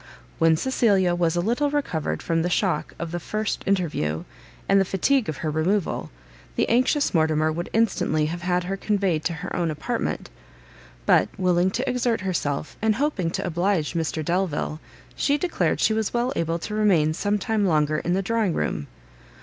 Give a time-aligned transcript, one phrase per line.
[0.39, 4.23] When Cecilia was a little recovered from the shock of the first interview,
[4.67, 6.09] and the fatigue of her removal,
[6.55, 10.31] the anxious Mortimer would instantly have had her conveyed to her own apartment;
[11.05, 14.79] but, willing to exert herself, and hoping to oblige Mr Delvile,
[15.15, 18.87] she declared she was well able to remain some time longer in the drawing room.